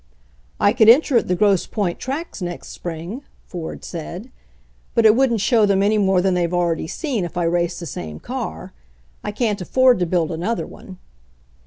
'"I 0.69 0.73
could 0.73 0.89
enter 0.89 1.15
at 1.17 1.27
the 1.27 1.35
Grosse 1.35 1.67
Point 1.67 1.99
tracks 1.99 2.41
next 2.41 2.69
spring," 2.69 3.21
Ford 3.45 3.83
said. 3.85 4.31
"But 4.95 5.05
it 5.05 5.15
wouldn't 5.15 5.41
show 5.41 5.67
them 5.67 5.83
any 5.83 5.99
more 5.99 6.23
than 6.23 6.33
they've 6.33 6.51
already 6.51 6.87
sefcn, 6.87 7.21
if 7.21 7.37
I 7.37 7.43
race 7.43 7.77
the 7.79 7.85
same 7.85 8.19
car. 8.19 8.73
I 9.23 9.31
can't 9.31 9.61
afford 9.61 9.99
to 9.99 10.07
build 10.07 10.31
another 10.31 10.65
one." 10.65 10.97